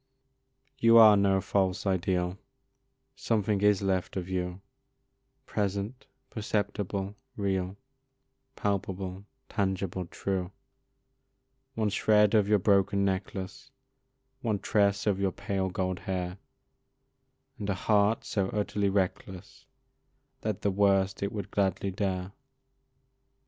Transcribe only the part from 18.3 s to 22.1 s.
utterly reckless, That the worst it would gladly